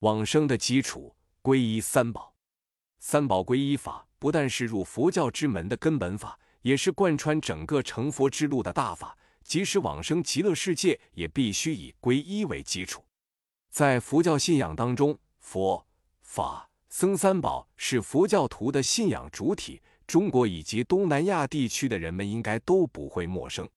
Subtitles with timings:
[0.00, 2.34] 往生的基础，皈依三宝。
[2.98, 9.16] 三宝皈依法不但是入佛教之门的根本法，也是贯穿整个成佛之路的大法。
[9.42, 13.04] 即使往生极乐世界，也必须以皈依为基础。
[13.70, 15.86] 在佛教信仰当中，佛
[16.22, 19.82] 法僧三宝是佛教徒的信仰主体。
[20.06, 23.68] 中国以及东南亚地区的人们应该都不会陌生。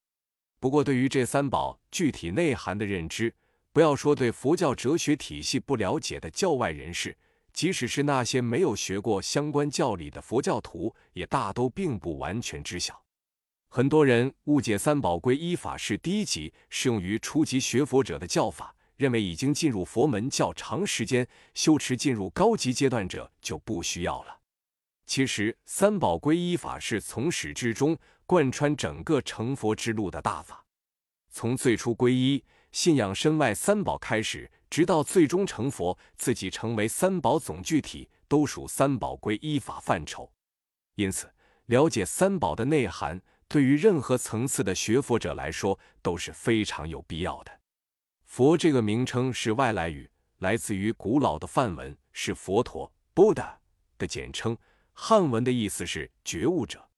[0.59, 3.31] 不过，对于这三宝具体内涵的认知，
[3.73, 7.17] 不要说对佛教哲学体系不了解的教外人士，
[7.51, 13.03] 即使是那些没有学过相关教理的佛教徒，也大都并不完全知晓。
[13.69, 24.37] 很多人误解三宝皈依法是低级，适用于初级学佛者的教法，认为已经进入佛门较长时间、修持进入高级阶段者就不需要了。
[25.07, 30.63] 其实，三宝皈依法是从始至终贯穿整个成佛之路的大法。
[31.31, 40.29] 从最初皈依、信仰身外三宝开始，直到最终成佛，自己成为三宝总具体，都属三宝归依法范畴。
[40.95, 41.31] 因此，
[41.67, 47.59] 了解三宝的内涵，对于任何层次的学佛者来说都是非常有必要的。
[48.25, 53.53] 佛这个名称是外来语，来自于古老的梵文，是佛陀 （Buddha）
[53.97, 54.57] 的简称。
[54.95, 56.89] 汉文的意思是觉悟者，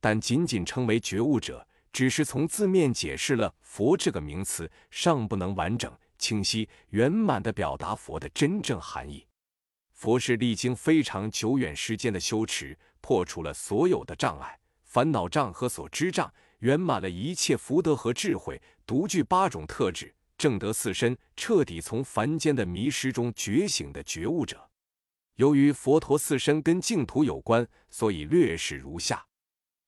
[0.00, 9.26] 但仅仅称为觉悟者，只是从字面解释了“佛”这个名词，尚不能完整、清晰、圆满的表达佛的真正含义。
[9.92, 24.70] 佛是历经非常久远时间的修持，破除了所有的障碍、烦恼障和所知障，圆满了一切福德和智慧，独具八种特质，正得四身，彻底从凡间的迷失中觉醒的觉悟者。
[25.34, 29.24] 由于佛陀四身跟净土有关，所以略示如下：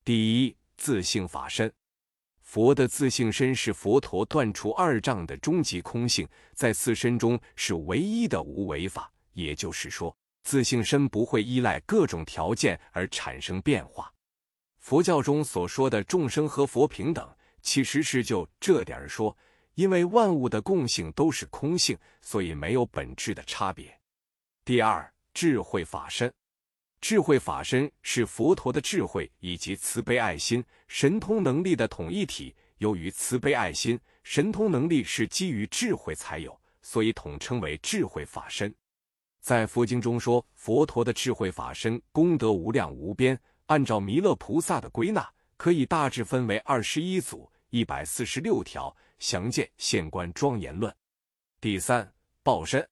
[0.05, 1.73] 第一，自性法身。
[2.51, 9.09] 佛的自性身是佛陀断除二障的终极空性，在四身中是唯一的无为法。
[9.35, 14.13] 也就是说，自性身不会依赖各种条件而产生变化。
[14.81, 17.25] 佛教中所说的众生和佛平等，
[17.63, 19.39] 其实是就这点说，
[19.77, 23.97] 因为万物的共性都是空性，所以没有本质的差别。
[24.65, 25.09] 第二。
[25.33, 26.33] 智慧法身，
[27.01, 32.55] 智慧法身是佛陀的智慧以及慈悲爱心、神通能力的统一体。
[32.79, 38.75] 由于慈悲爱心、神通能力是基于智慧才有，所以统称为智慧法身。
[39.41, 43.39] 在佛经中说，佛陀的智慧法身功德无量无边。
[43.67, 48.95] 按照弥勒菩萨的归纳，可以大致分为二十一组、一百四十六条。
[49.19, 50.91] 详见《现观庄严论》。
[51.61, 52.11] 第三，
[52.43, 52.87] 报身，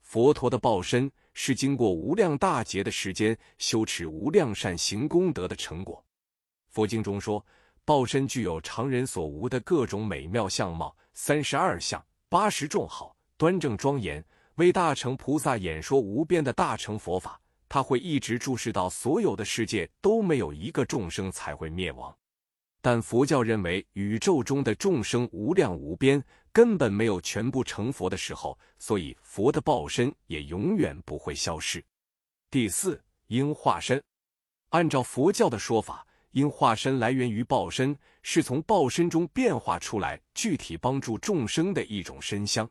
[0.00, 1.10] 佛陀的报身。
[1.40, 6.04] 是经过无量大劫的时间修持无量善行功德的成果。
[6.66, 7.46] 佛经中说，
[7.84, 14.22] 报身具有常人所无的各种美妙相貌，三十二相，八十众好，端正庄严，
[14.56, 17.40] 为大乘菩萨演说无边的大乘佛法。
[17.68, 22.12] 他会一直注视到所有的世界都没有一个众生才会灭亡。
[22.90, 26.24] 但佛教认为，宇宙中的众生无量无边。
[26.54, 31.84] 根本没有全部成佛的时候，所以佛的报身也永远不会消失。
[32.50, 34.02] 第四，因化身。
[34.70, 42.66] 按照佛教的说法，因化身来源于报身，是从报身中变化出来，具体帮助众生的一种身香。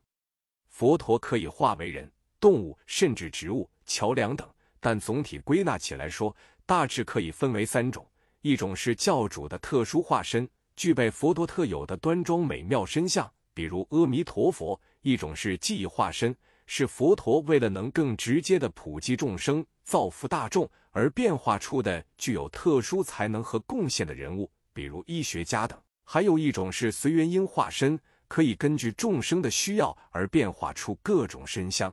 [0.67, 6.35] 佛陀可以化为人、动物，甚至植物、桥梁等，但总体归纳起来说，
[6.65, 8.03] 大致可以分为三种：
[8.41, 13.29] 一种是教主的特殊化身，具备佛陀特有的端庄美妙身相。
[13.53, 16.35] 比如阿弥陀佛，一种是记忆化身，
[16.67, 31.91] 是佛陀为了能更直接的普及众生、造福大众而变化出的具有特殊才能和贡献的人物，比如医学家等；还有一种是随缘因化身，可以根据众生的需要而变化出各种身相，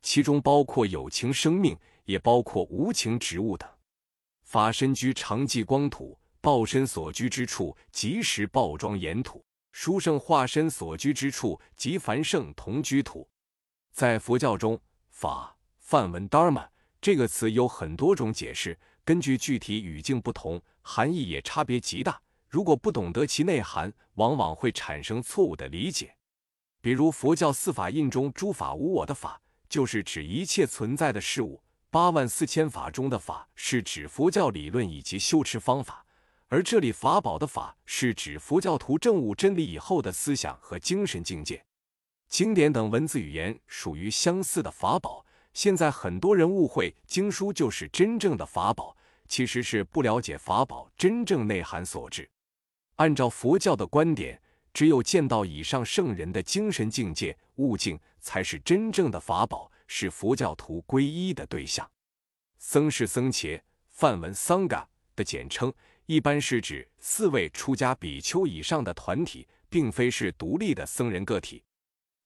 [0.00, 1.76] 其中包括有情生命，
[2.06, 3.68] 也包括无情植物等。
[4.46, 9.44] 法身居常寂光土，报身所居之处，即时报庄严土。
[9.72, 13.28] 书圣化身所居之处，即凡圣同居土。
[13.92, 14.80] 在佛教中
[15.10, 16.68] ，“法”梵文 “dharma”
[17.00, 22.22] 这个词有很多种解释，根据具体语境不同，含义也差别极大。
[22.48, 26.14] 如果不懂得其内涵，往往会产生错误的理解。
[26.80, 31.60] 比如佛教四法印中“诸法无我”的法，就是指一切存在的事物；
[31.90, 36.04] 八万四千法中的法，是指佛教理论以及修持方法。
[36.48, 41.64] 而这里法宝的法是指佛教徒证悟真理以后的思想和精神境界，
[42.28, 45.24] 经典等文字语言属于相似的法宝。
[45.52, 48.94] 现在很多人误会经书就是真正的法宝，
[49.26, 52.28] 其实是不了解法宝真正内涵所致。
[52.96, 54.40] 按照佛教的观点，
[54.72, 61.90] 只有见到以上圣人的精神境界悟境，才是真正的法宝，是佛教徒皈依的对象。
[62.58, 65.72] 僧是僧伽，梵文桑嘎的简称，
[66.06, 71.62] 一般是指四位出家比丘以上的团体，并非是独立的僧人个体。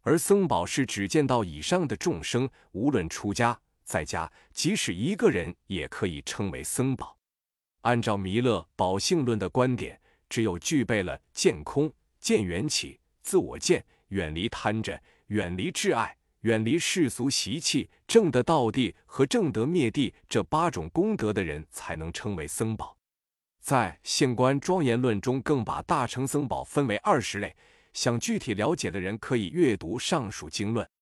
[0.03, 7.19] 而僧宝是指见到以上的众生，无论出家在家，即使一个人也可以称为僧宝。
[7.83, 22.97] 按照弥勒宝性论的观点，只有具备了见空、见缘起、自我见、远离贪着、远离挚爱、远离世俗习气、正得道地和正得灭地这八种功德的人，才能称为僧宝。
[23.61, 27.55] 在《现观庄严论》中，更把大乘僧宝分为二十类。
[27.93, 30.89] 想具体了解的人，可以阅读上述经论。